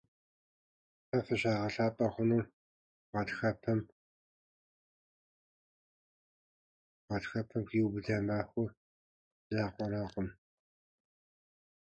[1.09, 2.45] Фэ фыщагъэлъапӀэ хъунур
[7.09, 8.65] гъатхэпэм хиубыдэ махуэ
[9.55, 10.29] закъуэракъым.